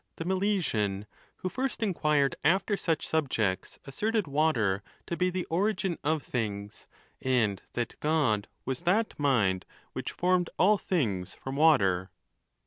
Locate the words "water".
4.25-4.81, 11.55-12.09